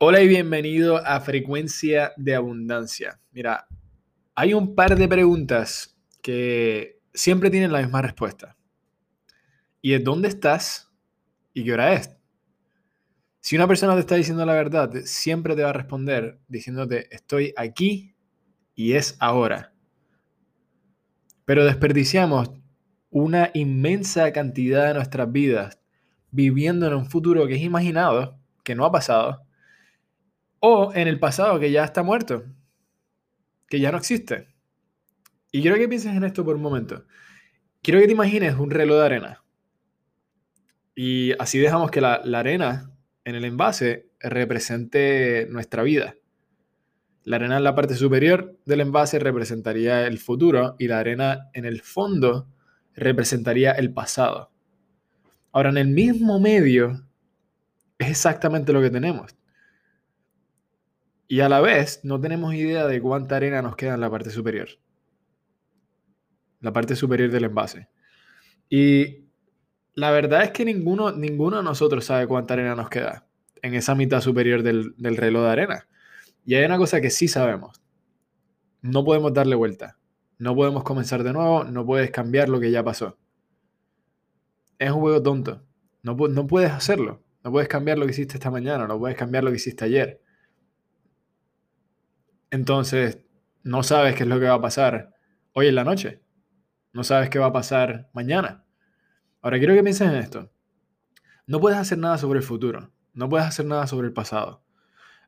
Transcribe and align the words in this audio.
Hola 0.00 0.20
y 0.20 0.28
bienvenido 0.28 1.04
a 1.04 1.20
Frecuencia 1.20 2.12
de 2.16 2.36
Abundancia. 2.36 3.20
Mira, 3.32 3.66
hay 4.36 4.54
un 4.54 4.76
par 4.76 4.96
de 4.96 5.08
preguntas 5.08 5.98
que 6.22 7.00
siempre 7.12 7.50
tienen 7.50 7.72
la 7.72 7.80
misma 7.80 8.00
respuesta. 8.00 8.56
Y 9.82 9.94
es 9.94 10.04
dónde 10.04 10.28
estás 10.28 10.92
y 11.52 11.64
qué 11.64 11.72
hora 11.72 11.94
es. 11.94 12.16
Si 13.40 13.56
una 13.56 13.66
persona 13.66 13.94
te 13.94 14.00
está 14.00 14.14
diciendo 14.14 14.46
la 14.46 14.52
verdad, 14.52 14.92
siempre 15.02 15.56
te 15.56 15.64
va 15.64 15.70
a 15.70 15.72
responder 15.72 16.38
diciéndote 16.46 17.12
estoy 17.12 17.52
aquí 17.56 18.14
y 18.76 18.92
es 18.92 19.16
ahora. 19.18 19.72
Pero 21.44 21.64
desperdiciamos 21.64 22.52
una 23.10 23.50
inmensa 23.52 24.32
cantidad 24.32 24.86
de 24.86 24.94
nuestras 24.94 25.32
vidas 25.32 25.80
viviendo 26.30 26.86
en 26.86 26.94
un 26.94 27.10
futuro 27.10 27.48
que 27.48 27.56
es 27.56 27.62
imaginado, 27.62 28.38
que 28.62 28.76
no 28.76 28.84
ha 28.84 28.92
pasado 28.92 29.47
o 30.60 30.92
en 30.94 31.08
el 31.08 31.18
pasado 31.18 31.58
que 31.58 31.70
ya 31.70 31.84
está 31.84 32.02
muerto, 32.02 32.44
que 33.68 33.80
ya 33.80 33.92
no 33.92 33.98
existe. 33.98 34.48
Y 35.52 35.62
quiero 35.62 35.76
que 35.76 35.88
pienses 35.88 36.14
en 36.14 36.24
esto 36.24 36.44
por 36.44 36.56
un 36.56 36.62
momento. 36.62 37.04
Quiero 37.82 38.00
que 38.00 38.06
te 38.06 38.12
imagines 38.12 38.54
un 38.56 38.70
reloj 38.70 38.98
de 38.98 39.04
arena. 39.04 39.44
Y 40.94 41.32
así 41.38 41.58
dejamos 41.58 41.90
que 41.90 42.00
la, 42.00 42.14
arena 42.34 42.90
en 43.24 43.34
el 43.36 43.44
envase 43.44 44.10
represente 44.20 45.46
nuestra 45.48 45.82
vida. 45.82 46.16
La 47.22 47.36
arena 47.36 47.58
en 47.58 47.64
la 47.64 47.74
parte 47.74 47.94
superior 47.94 48.58
del 48.66 48.80
envase 48.80 49.18
representaría 49.18 50.06
el 50.06 50.18
futuro 50.18 50.74
y 50.78 50.88
la 50.88 50.98
arena 50.98 51.50
en 51.52 51.66
el 51.66 51.82
fondo 51.82 52.48
representaría 52.94 53.72
el 53.72 53.92
pasado. 53.92 54.50
Ahora, 55.52 55.70
en 55.70 55.78
el 55.78 55.88
mismo 55.88 56.40
medio 56.40 57.06
es 57.98 58.10
exactamente 58.10 58.72
lo 58.72 58.80
que 58.80 58.90
tenemos. 58.90 59.37
Y 61.28 61.40
a 61.40 61.48
la 61.50 61.60
vez 61.60 62.00
no 62.04 62.18
tenemos 62.18 62.54
idea 62.54 62.86
de 62.86 63.02
cuánta 63.02 63.36
arena 63.36 63.60
nos 63.60 63.76
queda 63.76 63.94
en 63.94 64.00
la 64.00 64.10
parte 64.10 64.30
superior. 64.30 64.70
La 66.60 66.72
parte 66.72 66.96
superior 66.96 67.30
del 67.30 67.44
envase. 67.44 67.88
Y 68.70 69.28
la 69.94 70.10
verdad 70.10 70.42
es 70.42 70.52
que 70.52 70.64
ninguno, 70.64 71.12
ninguno 71.12 71.58
de 71.58 71.62
nosotros 71.62 72.06
sabe 72.06 72.26
cuánta 72.26 72.54
arena 72.54 72.74
nos 72.74 72.88
queda 72.88 73.26
en 73.60 73.74
esa 73.74 73.94
mitad 73.94 74.22
superior 74.22 74.62
del, 74.62 74.94
reloj 74.96 75.42
de 75.42 75.50
arena. 75.50 75.88
Y 76.46 76.54
hay 76.54 76.64
una 76.64 76.78
cosa 76.78 77.00
que 77.02 77.10
sí 77.10 77.28
sabemos. 77.28 77.82
No 78.80 79.04
podemos 79.04 79.34
darle 79.34 79.54
vuelta. 79.54 79.98
No 80.38 80.54
podemos 80.54 80.82
comenzar 80.82 81.24
de 81.24 81.34
nuevo. 81.34 81.64
No 81.64 81.84
puedes 81.84 82.10
cambiar 82.10 82.48
lo 82.48 82.58
que 82.58 82.70
ya 82.70 82.82
pasó. 82.82 83.18
Es 84.78 84.90
un 84.90 85.00
juego 85.00 85.22
tonto. 85.22 85.62
No, 86.02 86.14
no 86.14 86.46
puedes 86.46 86.70
hacerlo. 86.70 87.22
No 87.44 87.52
puedes 87.52 87.68
cambiar 87.68 87.98
lo 87.98 88.06
que 88.06 88.12
hiciste 88.12 88.34
esta 88.34 88.50
mañana. 88.50 88.86
No 88.86 88.98
puedes 88.98 89.16
cambiar 89.16 89.44
lo 89.44 89.50
que 89.50 89.56
hiciste 89.56 89.84
ayer. 89.84 90.22
Entonces, 92.50 93.18
no 93.62 93.82
sabes 93.82 94.14
qué 94.14 94.22
es 94.22 94.28
lo 94.28 94.40
que 94.40 94.46
va 94.46 94.54
a 94.54 94.60
pasar 94.60 95.14
hoy 95.52 95.68
en 95.68 95.74
la 95.74 95.84
noche. 95.84 96.22
No 96.92 97.04
sabes 97.04 97.28
qué 97.28 97.38
va 97.38 97.46
a 97.46 97.52
pasar 97.52 98.08
mañana. 98.12 98.64
Ahora 99.42 99.58
quiero 99.58 99.74
que 99.74 99.82
pienses 99.82 100.08
en 100.08 100.16
esto. 100.16 100.50
No 101.46 101.60
puedes 101.60 101.78
hacer 101.78 101.98
nada 101.98 102.18
sobre 102.18 102.38
el 102.38 102.44
futuro. 102.44 102.92
No 103.12 103.28
puedes 103.28 103.46
hacer 103.46 103.66
nada 103.66 103.86
sobre 103.86 104.06
el 104.06 104.12
pasado. 104.12 104.64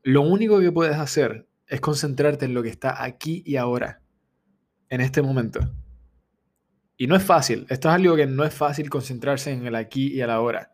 Lo 0.03 0.23
único 0.23 0.61
que 0.61 0.73
puedes 0.73 0.97
hacer 0.97 1.49
es 1.67 1.81
concentrarte 1.81 2.47
en 2.47 2.55
lo 2.55 2.63
que 2.63 2.69
está 2.69 3.03
aquí 3.05 3.43
y 3.47 3.57
ahora, 3.57 4.03
en 4.89 5.01
este 5.01 5.23
momento. 5.23 5.61
Y 6.97 7.07
no 7.07 7.17
es 7.17 7.23
fácil. 7.23 7.67
Esto 7.69 7.89
es 7.89 7.95
algo 7.95 8.17
que 8.17 8.27
no 8.27 8.45
es 8.45 8.53
fácil 8.53 8.91
concentrarse 8.91 9.53
en 9.53 9.67
el 9.67 9.75
aquí 9.75 10.09
y 10.09 10.21
el 10.21 10.31
ahora. 10.31 10.73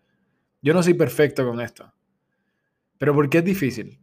Yo 0.63 0.75
no 0.75 0.83
soy 0.83 0.95
perfecto 0.95 1.47
con 1.47 1.61
esto. 1.61 1.93
Pero 2.99 3.15
¿por 3.15 3.29
qué 3.29 3.39
es 3.39 3.45
difícil? 3.45 4.01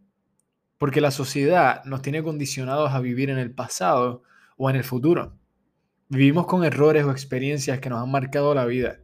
Porque 0.83 0.99
la 0.99 1.11
sociedad 1.11 1.81
nos 1.85 2.01
tiene 2.01 2.23
condicionados 2.23 2.91
a 2.91 2.99
vivir 2.99 3.29
en 3.29 3.37
el 3.37 3.53
pasado 3.53 4.21
o 4.57 4.69
en 4.69 4.75
el 4.75 4.83
futuro. 4.83 5.37
Vivimos 6.09 6.45
con 6.45 6.65
errores 6.65 7.05
o 7.05 7.11
experiencias 7.11 7.79
que 7.79 7.89
nos 7.89 8.03
han 8.03 8.11
marcado 8.11 8.53
la 8.53 8.65
vida 8.65 8.99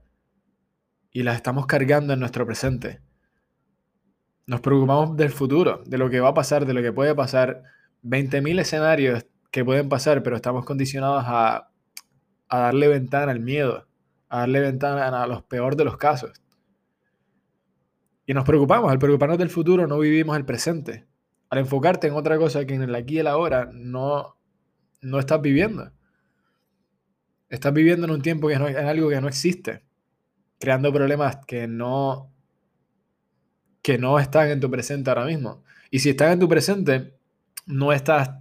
y 1.13 1.23
las 1.23 1.37
estamos 1.37 1.67
cargando 1.67 2.11
en 2.11 2.19
nuestro 2.19 2.45
presente. 2.45 2.99
Nos 4.45 4.59
preocupamos 4.59 5.15
del 5.15 5.29
futuro, 5.29 5.81
de 5.85 5.97
lo 5.97 6.09
que 6.09 6.19
va 6.19 6.27
a 6.27 6.33
pasar, 6.33 6.65
de 6.65 6.73
lo 6.73 6.81
que 6.81 6.91
puede 6.91 7.15
pasar. 7.15 7.63
20.000 8.03 8.59
escenarios 8.59 9.25
que 9.49 9.63
pueden 9.63 9.87
pasar, 9.87 10.21
pero 10.21 10.35
estamos 10.35 10.65
condicionados 10.65 11.23
a, 11.27 11.71
darle 12.49 12.89
ventana 12.89 13.31
al 13.31 13.39
miedo, 13.39 13.87
a 14.27 14.39
darle 14.39 14.59
ventana 14.59 15.07
a 15.07 15.27
los 15.27 15.43
peor 15.43 15.77
de 15.77 15.85
los 15.85 15.95
casos. 15.95 16.41
Y 18.25 18.33
nos 18.33 18.43
preocupamos, 18.43 18.91
al 18.91 18.99
preocuparnos 18.99 19.37
del 19.37 19.49
futuro 19.49 19.87
no 19.87 19.97
vivimos 19.99 20.35
el 20.35 20.43
presente 20.43 21.07
al 21.49 21.59
enfocarte 21.59 22.07
en 22.07 22.13
otra 22.13 22.37
cosa 22.37 22.65
que 22.65 22.75
en 22.75 22.83
el 22.83 22.95
aquí 22.95 23.15
y 23.15 23.19
el 23.19 23.27
ahora 23.27 23.69
no, 23.73 24.37
no 25.01 25.19
estás 25.19 25.41
viviendo. 25.41 25.91
Estás 27.49 27.73
viviendo 27.73 28.05
en 28.05 28.11
un 28.11 28.21
tiempo 28.21 28.47
que 28.47 28.57
no, 28.57 28.67
en 28.67 28.85
algo 28.85 29.09
que 29.09 29.19
no 29.19 29.27
existe, 29.27 29.83
creando 30.59 30.93
problemas 30.93 31.37
que 31.47 31.67
no, 31.67 32.31
que 33.81 33.97
no 33.97 34.19
están 34.19 34.49
en 34.49 34.59
tu 34.59 34.69
presente 34.69 35.09
ahora 35.09 35.25
mismo. 35.25 35.63
Y 35.89 35.99
si 35.99 36.11
están 36.11 36.33
en 36.33 36.39
tu 36.39 36.47
presente, 36.47 37.15
no 37.65 37.91
estás, 37.91 38.31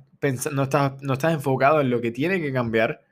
no 0.52 0.64
estás, 0.64 1.00
no 1.00 1.14
estás 1.14 1.32
enfocado 1.32 1.80
en 1.80 1.88
lo 1.88 2.02
que 2.02 2.10
tiene 2.10 2.40
que 2.40 2.52
cambiar 2.52 3.02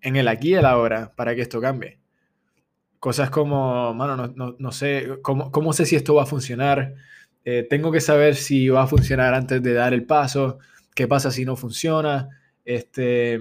en 0.00 0.16
el 0.16 0.26
aquí 0.26 0.50
y 0.50 0.54
el 0.54 0.66
ahora 0.66 1.12
para 1.14 1.36
que 1.36 1.42
esto 1.42 1.60
cambie. 1.60 2.00
Cosas 2.98 3.30
como, 3.30 3.94
mano, 3.94 4.16
no, 4.16 4.26
no, 4.34 4.56
no 4.58 4.72
sé, 4.72 5.20
¿cómo, 5.22 5.52
¿cómo 5.52 5.72
sé 5.72 5.86
si 5.86 5.94
esto 5.94 6.14
va 6.16 6.24
a 6.24 6.26
funcionar? 6.26 6.96
Eh, 7.44 7.66
tengo 7.68 7.90
que 7.90 8.00
saber 8.00 8.34
si 8.36 8.68
va 8.68 8.82
a 8.82 8.86
funcionar 8.86 9.34
antes 9.34 9.62
de 9.62 9.72
dar 9.72 9.94
el 9.94 10.04
paso, 10.04 10.58
qué 10.94 11.08
pasa 11.08 11.30
si 11.30 11.44
no 11.44 11.56
funciona, 11.56 12.28
este, 12.64 13.40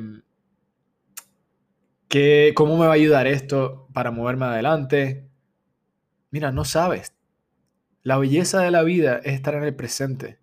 cómo 2.56 2.78
me 2.78 2.86
va 2.86 2.92
a 2.92 2.96
ayudar 2.96 3.28
esto 3.28 3.88
para 3.94 4.12
moverme 4.12 4.46
adelante. 4.46 5.30
Mira, 6.32 6.52
no 6.52 6.66
sabes. 6.66 7.14
La 8.02 8.18
belleza 8.18 8.62
de 8.62 8.72
la 8.72 8.84
vida 8.84 9.18
es 9.24 9.34
estar 9.34 9.56
en 9.56 9.64
el 9.64 9.76
presente. 9.76 10.40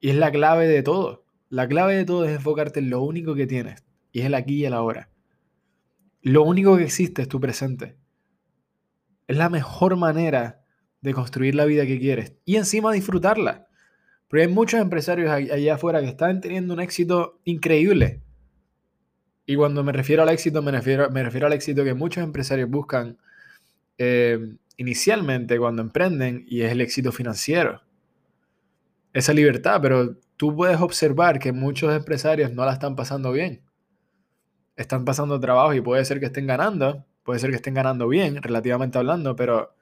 Y 0.00 0.10
es 0.10 0.16
la 0.16 0.30
clave 0.30 0.68
de 0.68 0.82
todo. 0.82 1.24
La 1.48 1.66
clave 1.68 1.96
de 1.96 2.04
todo 2.04 2.24
es 2.24 2.32
enfocarte 2.32 2.80
en 2.80 2.90
lo 2.90 3.02
único 3.02 3.34
que 3.34 3.46
tienes. 3.46 3.84
Y 4.12 4.20
es 4.20 4.26
el 4.26 4.34
aquí 4.34 4.56
y 4.56 4.64
el 4.64 4.74
ahora. 4.74 5.10
Lo 6.22 6.42
único 6.42 6.76
que 6.76 6.84
existe 6.84 7.22
es 7.22 7.28
tu 7.28 7.40
presente. 7.40 7.96
Es 9.26 9.36
la 9.36 9.48
mejor 9.48 9.96
manera 9.96 10.64
de 11.00 11.14
construir 11.14 11.54
la 11.54 11.64
vida 11.64 11.86
que 11.86 11.98
quieres 11.98 12.34
y 12.44 12.56
encima 12.56 12.92
disfrutarla. 12.92 13.66
Porque 14.28 14.42
hay 14.42 14.48
muchos 14.48 14.80
empresarios 14.80 15.30
allá 15.30 15.74
afuera 15.74 16.00
que 16.00 16.08
están 16.08 16.40
teniendo 16.40 16.74
un 16.74 16.80
éxito 16.80 17.38
increíble. 17.44 18.22
Y 19.46 19.54
cuando 19.54 19.84
me 19.84 19.92
refiero 19.92 20.24
al 20.24 20.28
éxito, 20.30 20.62
me 20.62 20.72
refiero, 20.72 21.08
me 21.10 21.22
refiero 21.22 21.46
al 21.46 21.52
éxito 21.52 21.84
que 21.84 21.94
muchos 21.94 22.24
empresarios 22.24 22.68
buscan 22.68 23.18
eh, 23.98 24.56
inicialmente 24.76 25.58
cuando 25.58 25.82
emprenden 25.82 26.44
y 26.48 26.62
es 26.62 26.72
el 26.72 26.80
éxito 26.80 27.12
financiero. 27.12 27.82
Esa 29.12 29.32
libertad, 29.32 29.80
pero 29.80 30.16
tú 30.36 30.54
puedes 30.54 30.80
observar 30.80 31.38
que 31.38 31.52
muchos 31.52 31.94
empresarios 31.94 32.52
no 32.52 32.64
la 32.64 32.72
están 32.72 32.96
pasando 32.96 33.30
bien. 33.30 33.62
Están 34.74 35.04
pasando 35.04 35.38
trabajo 35.38 35.72
y 35.72 35.80
puede 35.80 36.04
ser 36.04 36.18
que 36.18 36.26
estén 36.26 36.46
ganando, 36.48 37.06
puede 37.22 37.38
ser 37.38 37.50
que 37.50 37.56
estén 37.56 37.74
ganando 37.74 38.08
bien, 38.08 38.42
relativamente 38.42 38.98
hablando, 38.98 39.36
pero 39.36 39.75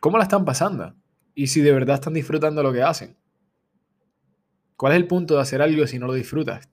¿Cómo 0.00 0.16
la 0.16 0.24
están 0.24 0.44
pasando? 0.44 0.94
Y 1.34 1.48
si 1.48 1.60
de 1.60 1.72
verdad 1.72 1.96
están 1.96 2.14
disfrutando 2.14 2.62
lo 2.62 2.72
que 2.72 2.82
hacen. 2.82 3.16
¿Cuál 4.76 4.94
es 4.94 4.96
el 4.96 5.06
punto 5.06 5.36
de 5.36 5.42
hacer 5.42 5.60
algo 5.60 5.86
si 5.86 5.98
no 5.98 6.06
lo 6.06 6.14
disfrutas? 6.14 6.70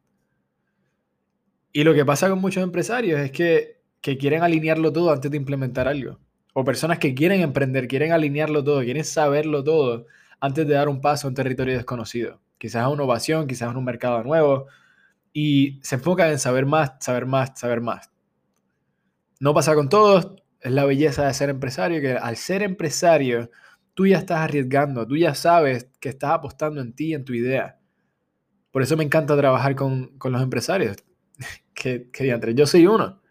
Y 1.73 1.83
lo 1.83 1.93
que 1.93 2.05
pasa 2.05 2.29
con 2.29 2.39
muchos 2.39 2.63
empresarios 2.63 3.19
es 3.19 3.31
que, 3.31 3.77
quieren 4.01 4.41
alinearlo 4.41 4.93
todo 4.93 5.11
antes 5.11 5.29
de 5.29 5.35
implementar 5.35 5.89
algo. 5.89 6.17
O 6.53 6.63
personas 6.63 6.99
que 6.99 7.13
quieren 7.13 7.41
emprender, 7.41 7.89
quieren 7.89 8.13
alinearlo 8.13 8.63
todo, 8.63 8.81
quieren 8.81 9.03
saberlo 9.03 9.61
todo 9.61 10.05
antes 10.39 10.65
de 10.65 10.73
dar 10.73 10.87
un 10.87 11.01
paso 11.01 11.27
a 11.27 11.29
un 11.29 11.35
territorio 11.35 11.75
desconocido. 11.75 12.39
Quizás 12.57 12.83
a 12.83 12.89
una 12.89 13.03
ovación, 13.03 13.45
quizás 13.45 13.73
a 13.73 13.77
un 13.77 13.83
mercado 13.83 14.23
nuevo. 14.23 14.67
Y 15.33 15.81
se 15.83 15.95
enfocan 15.95 16.31
en 16.31 16.39
saber 16.39 16.65
más, 16.65 16.93
saber 17.01 17.25
más, 17.25 17.59
saber 17.59 17.81
más. 17.81 18.09
No 19.41 19.53
pasa 19.53 19.75
con 19.75 19.89
todos, 19.89 20.31
es 20.67 20.73
la 20.73 20.85
belleza 20.85 21.25
de 21.25 21.33
ser 21.33 21.49
empresario, 21.49 22.01
que 22.01 22.11
al 22.13 22.35
ser 22.35 22.61
empresario, 22.61 23.49
tú 23.93 24.05
ya 24.05 24.17
estás 24.17 24.39
arriesgando, 24.39 25.07
tú 25.07 25.17
ya 25.17 25.33
sabes 25.33 25.89
que 25.99 26.09
estás 26.09 26.31
apostando 26.31 26.81
en 26.81 26.93
ti, 26.93 27.13
en 27.13 27.25
tu 27.25 27.33
idea. 27.33 27.79
Por 28.71 28.81
eso 28.81 28.97
me 28.97 29.03
encanta 29.03 29.37
trabajar 29.37 29.75
con, 29.75 30.17
los 30.23 30.41
empresarios. 30.41 30.97
que, 31.73 32.09
que 32.11 32.55
yo 32.55 32.67
soy 32.67 32.85
uno. 32.85 33.21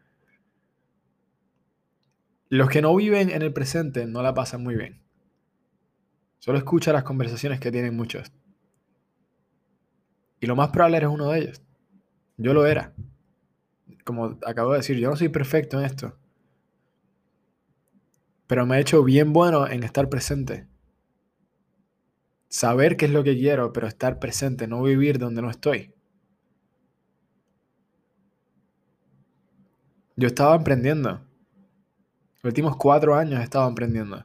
Los 2.49 2.71
que 2.71 2.81
no 2.81 2.95
viven 2.95 3.31
en 3.31 3.43
el 3.43 3.53
presente 3.53 4.07
no 4.07 4.23
la 4.23 4.35
pasan 4.35 4.63
muy 4.63 4.77
bien. 4.77 5.03
Solo 6.39 6.59
escucha 6.59 6.93
las 6.93 7.05
conversaciones 7.05 7.61
que 7.61 7.73
tienen 7.73 7.97
muchos. 7.97 8.33
Y 10.41 10.47
lo 10.47 10.57
más 10.57 10.69
probable 10.69 10.99
eres 10.99 11.11
uno 11.11 11.31
de 11.31 11.41
ellos. 11.41 11.63
Yo 12.37 12.55
lo 12.55 12.67
era. 12.67 12.95
Como 14.05 14.39
acabo 14.47 14.73
de 14.73 14.79
decir, 14.79 14.97
yo 14.99 15.11
no 15.11 15.17
soy 15.17 15.29
perfecto 15.29 15.79
en 15.79 15.87
esto 15.87 16.17
pero 18.47 18.67
me 18.67 18.77
ha 18.77 18.81
hecho 18.81 19.03
bien 19.05 19.33
bueno 19.33 19.69
en 19.69 19.83
estar 19.83 20.09
presente. 20.09 20.67
saber 22.49 22.97
qué 22.97 23.07
es 23.07 23.11
lo 23.13 23.23
que 23.25 23.37
quiero, 23.37 23.73
pero 23.73 23.87
estar 23.87 24.19
presente, 24.19 24.67
no 24.67 24.83
vivir 24.83 25.19
donde 25.19 25.43
no 25.43 25.51
estoy. 25.51 25.93
Yo 30.17 30.29
estaba 30.29 30.57
emprendiendo. 30.57 31.21
Los 32.37 32.45
últimos 32.45 32.77
cuatro 32.77 33.15
años 33.15 33.41
he 33.41 33.43
estado 33.43 33.69
emprendiendo. 33.69 34.25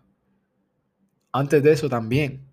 Antes 1.34 1.62
de 1.64 1.72
eso 1.74 1.90
también. 1.90 2.48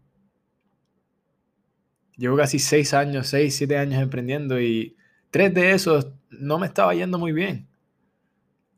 Llevo 2.16 2.36
casi 2.36 2.58
seis 2.58 2.94
años, 2.94 3.28
seis, 3.28 3.54
siete 3.56 3.76
años 3.76 4.02
emprendiendo 4.02 4.60
y 4.60 4.96
tres 5.30 5.54
de 5.54 5.72
esos 5.72 6.08
no 6.30 6.58
me 6.58 6.66
estaba 6.66 6.94
yendo 6.94 7.18
muy 7.18 7.32
bien. 7.32 7.68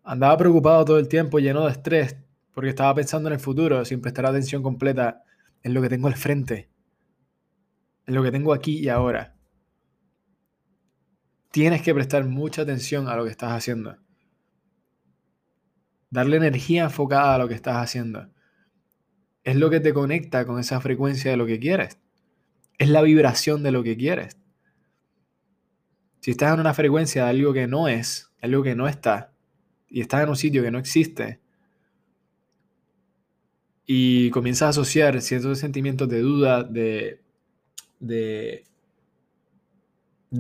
Andaba 0.03 0.37
preocupado 0.37 0.85
todo 0.85 0.99
el 0.99 1.09
tiempo, 1.09 1.39
lleno 1.39 1.65
de 1.65 1.73
estrés, 1.73 2.17
porque 2.61 2.69
estaba 2.69 2.95
pensando 2.95 3.31
en 3.31 3.33
el 3.33 3.41
futuro 3.41 3.83
sin 3.87 4.03
prestar 4.03 4.27
atención 4.27 4.63
completa 4.63 5.25
en 5.63 5.73
lo 5.73 5.81
que 5.81 5.89
tengo 5.89 6.09
al 6.09 6.15
frente, 6.15 6.69
en 8.07 8.15
lo 8.15 8.23
que 8.23 8.31
tengo 8.31 8.53
aquí 8.53 8.79
y 8.79 8.91
ahora. 8.91 9.35
Tienes 11.51 11.81
que 11.81 11.95
prestar 11.95 12.27
mucha 12.27 12.61
atención 12.61 13.09
a 13.09 13.17
lo 13.17 13.25
que 13.25 13.31
estás 13.31 13.53
haciendo. 13.53 13.97
Darle 16.11 16.37
energía 16.37 16.85
enfocada 16.85 17.35
a 17.35 17.39
lo 17.39 17.49
que 17.49 17.55
estás 17.55 17.77
haciendo. 17.77 18.29
Es 19.43 19.57
lo 19.57 19.71
que 19.71 19.81
te 19.81 19.95
conecta 19.95 20.45
con 20.45 20.61
esa 20.61 20.83
frecuencia 20.83 21.31
de 21.31 21.39
lo 21.39 21.47
que 21.47 21.59
quieres 21.59 21.99
es 22.77 22.89
la 22.89 23.03
vibración 23.03 23.63
de 23.63 23.73
lo 23.73 23.83
que 23.83 23.95
quieres. 23.95 24.39
Si 26.21 26.31
estás 26.31 26.55
en 26.55 26.61
una 26.61 26.73
frecuencia 26.73 27.25
de 27.25 27.31
algo 27.31 27.53
que 27.53 27.67
no 27.67 27.89
es, 27.89 28.31
algo 28.41 28.63
que 28.63 28.75
no 28.75 28.87
está, 28.87 29.35
y 29.87 30.01
estás 30.01 30.23
en 30.23 30.29
un 30.29 30.37
sitio 30.37 30.63
que 30.63 30.71
no 30.71 30.79
existe, 30.79 31.40
y 33.93 34.31
comienzas 34.31 34.67
a 34.67 34.69
asociar 34.69 35.21
ciertos 35.21 35.59
sentimientos 35.59 36.09
de 36.09 36.21
duda, 36.21 36.63
de, 36.63 37.19
de, 37.99 38.65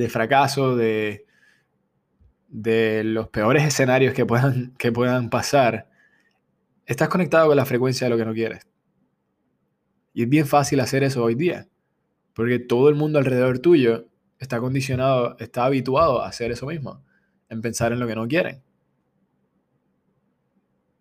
fracaso, 0.09 0.77
de, 0.77 1.27
de 2.47 3.03
los 3.03 3.29
peores 3.31 3.65
escenarios 3.65 4.15
que 4.15 4.25
puedan, 4.25 4.73
que 4.79 4.93
puedan 4.93 5.31
pasar, 5.31 5.91
estás 6.87 7.09
conectado 7.09 7.49
con 7.49 7.57
la 7.57 7.67
frecuencia 7.67 8.05
de 8.05 8.11
lo 8.11 8.17
que 8.17 8.25
no 8.25 8.35
quieres. 8.35 8.69
Y 10.15 10.23
es 10.23 10.29
bien 10.29 10.47
fácil 10.47 10.79
hacer 10.79 11.03
eso 11.03 11.25
hoy 11.25 11.35
día. 11.35 11.67
Porque 12.35 12.61
todo 12.61 12.89
el 12.89 12.95
mundo 12.95 13.19
alrededor 13.19 13.59
tuyo 13.59 14.07
está 14.39 14.61
condicionado, 14.61 15.37
está 15.41 15.65
habituado 15.65 16.23
a 16.23 16.29
hacer 16.29 16.53
eso 16.53 16.67
mismo, 16.67 17.03
en 17.49 17.63
pensar 17.63 17.91
en 17.91 17.99
lo 17.99 18.07
que 18.07 18.15
no 18.15 18.29
quieren. 18.29 18.63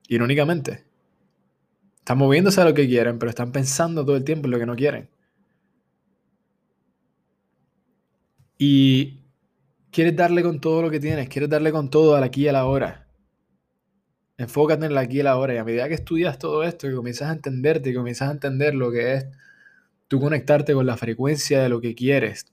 Irónicamente, 0.07 0.88
están 1.99 2.17
moviéndose 2.17 2.61
a 2.61 2.65
lo 2.65 2.73
que 2.73 2.87
quieren, 2.87 3.19
pero 3.19 3.29
están 3.29 3.51
pensando 3.51 4.05
todo 4.05 4.15
el 4.15 4.23
tiempo 4.23 4.47
en 4.47 4.51
lo 4.51 4.59
que 4.59 4.65
no 4.65 4.75
quieren. 4.75 5.09
Y 8.57 9.21
quieres 9.91 10.15
darle 10.15 10.43
con 10.43 10.59
todo 10.59 10.81
lo 10.81 10.89
que 10.89 10.99
tienes, 10.99 11.29
quieres 11.29 11.49
darle 11.49 11.71
con 11.71 11.89
todo 11.89 12.15
al 12.15 12.23
aquí 12.23 12.43
y 12.43 12.47
a 12.47 12.53
la 12.53 12.65
hora. 12.65 13.07
Enfócate 14.37 14.85
en 14.85 14.91
el 14.91 14.97
aquí 14.97 15.19
y 15.19 15.23
la 15.23 15.37
hora. 15.37 15.53
Y 15.53 15.57
a 15.57 15.63
medida 15.63 15.87
que 15.87 15.95
estudias 15.95 16.39
todo 16.39 16.63
esto, 16.63 16.87
que 16.87 16.95
comienzas 16.95 17.29
a 17.29 17.33
entenderte, 17.33 17.89
y 17.89 17.93
comienzas 17.93 18.29
a 18.29 18.31
entender 18.31 18.73
lo 18.75 18.91
que 18.91 19.15
es 19.15 19.25
tú 20.09 20.19
conectarte 20.19 20.73
con 20.73 20.85
la 20.85 20.97
frecuencia 20.97 21.61
de 21.61 21.69
lo 21.69 21.79
que 21.79 21.95
quieres, 21.95 22.47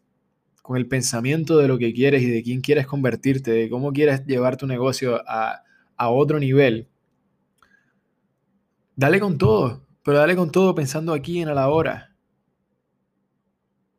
con 0.62 0.76
el 0.76 0.86
pensamiento 0.86 1.58
de 1.58 1.68
lo 1.68 1.78
que 1.78 1.92
quieres 1.94 2.22
y 2.22 2.30
de 2.30 2.42
quién 2.42 2.60
quieres 2.60 2.86
convertirte, 2.86 3.50
de 3.50 3.70
cómo 3.70 3.92
quieres 3.92 4.26
llevar 4.26 4.56
tu 4.56 4.66
negocio 4.66 5.22
a, 5.26 5.62
otro 5.98 6.38
nivel. 6.38 6.88
Dale 8.98 9.20
con 9.20 9.36
todo, 9.36 9.86
pero 10.02 10.16
dale 10.16 10.34
con 10.34 10.50
todo 10.50 10.74
pensando 10.74 11.12
aquí 11.12 11.42
en 11.42 11.48
a 11.48 11.54
la 11.54 11.68
hora. 11.68 12.16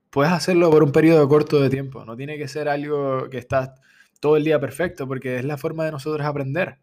Puedes 0.09 0.33
hacerlo 0.33 0.71
por 0.71 0.81
un 0.81 0.91
periodo 0.91 1.27
corto 1.29 1.61
de 1.61 1.69
tiempo, 1.69 2.03
no 2.03 2.17
tiene 2.17 2.35
que 2.39 2.47
ser 2.47 2.67
algo 2.67 3.29
que 3.29 3.37
estás 3.37 3.79
todo 4.19 4.37
el 4.37 4.43
día 4.43 4.59
perfecto, 4.59 5.07
porque 5.07 5.37
es 5.37 5.45
la 5.45 5.57
forma 5.57 5.85
de 5.85 5.91
nosotros 5.91 6.25
aprender. 6.25 6.79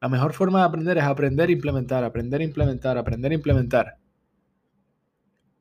La 0.00 0.08
mejor 0.08 0.32
forma 0.32 0.58
de 0.58 0.64
aprender 0.64 0.98
es 0.98 1.04
aprender 1.04 1.48
a 1.48 1.52
implementar, 1.52 2.02
aprender 2.02 2.40
a 2.40 2.44
implementar, 2.44 2.98
aprender 2.98 3.30
a 3.30 3.34
implementar. 3.36 3.98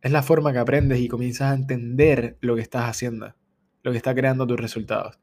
Es 0.01 0.11
la 0.11 0.23
forma 0.23 0.51
que 0.51 0.57
aprendes 0.57 0.99
y 0.99 1.07
comienzas 1.07 1.51
a 1.51 1.53
entender 1.53 2.39
lo 2.41 2.55
que 2.55 2.63
estás 2.63 2.89
haciendo, 2.89 3.35
lo 3.83 3.91
que 3.91 3.97
está 3.97 4.15
creando 4.15 4.47
tus 4.47 4.59
resultados. 4.59 5.19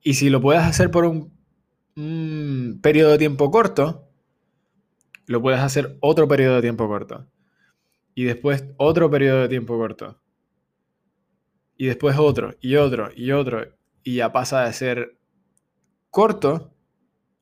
Y 0.00 0.14
si 0.14 0.30
lo 0.30 0.40
puedes 0.40 0.62
hacer 0.62 0.90
por 0.90 1.04
un, 1.04 1.39
periodo 2.82 3.12
de 3.12 3.18
tiempo 3.18 3.50
corto, 3.50 4.08
lo 5.26 5.40
puedes 5.40 5.60
hacer 5.60 5.96
otro 6.00 6.28
periodo 6.28 6.56
de 6.56 6.62
tiempo 6.62 6.88
corto. 6.88 7.26
Y 8.14 8.24
después 8.24 8.64
otro 8.76 9.10
periodo 9.10 9.42
de 9.42 9.48
tiempo 9.48 9.78
corto. 9.78 10.20
Y 11.76 11.86
después 11.86 12.18
otro, 12.18 12.54
y 12.60 12.76
otro, 12.76 13.10
y 13.14 13.32
otro. 13.32 13.64
Y 14.02 14.16
ya 14.16 14.32
pasa 14.32 14.64
de 14.64 14.72
ser 14.72 15.18
corto 16.10 16.74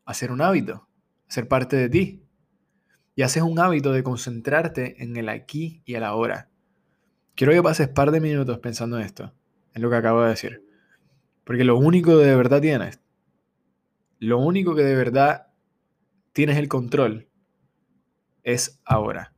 a 0.04 0.14
ser 0.14 0.30
un 0.30 0.42
hábito, 0.42 0.88
a 1.28 1.32
ser 1.32 1.48
parte 1.48 1.76
de 1.76 1.88
ti 1.88 2.28
y 3.18 3.22
haces 3.22 3.42
un 3.42 3.58
hábito 3.58 3.90
de 3.92 4.04
concentrarte 4.04 5.02
en 5.02 5.16
el 5.16 5.28
aquí 5.28 5.82
y 5.84 5.94
el 5.94 6.04
ahora. 6.04 6.48
Quiero 7.34 7.52
que 7.52 7.60
pases 7.64 7.88
par 7.88 8.12
de 8.12 8.20
minutos 8.20 8.60
pensando 8.60 8.96
en 8.96 9.04
esto, 9.04 9.34
en 9.74 9.82
lo 9.82 9.90
que 9.90 9.96
acabo 9.96 10.22
de 10.22 10.28
decir. 10.28 10.64
Porque 11.42 11.64
lo 11.64 11.76
único 11.76 12.16
que 12.16 12.24
de 12.24 12.36
verdad 12.36 12.60
tienes, 12.60 13.00
lo 14.18 14.38
único 14.38 14.74
que 14.74 14.82
de 14.82 14.94
verdad 14.94 15.48
tienes 16.32 16.56
el 16.56 16.68
control 16.68 17.28
es 18.42 18.80
ahora. 18.84 19.34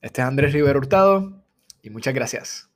Este 0.00 0.20
es 0.20 0.26
Andrés 0.26 0.52
Rivero 0.52 0.78
Hurtado 0.78 1.44
y 1.82 1.90
muchas 1.90 2.14
gracias. 2.14 2.67